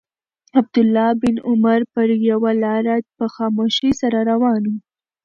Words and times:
عبدالله 0.59 1.07
بن 1.21 1.35
عمر 1.47 1.79
پر 1.93 2.07
یوه 2.31 2.51
لاره 2.63 2.95
په 3.17 3.25
خاموشۍ 3.35 3.91
سره 4.01 4.19
روان 4.29 4.61
و. 4.69 4.73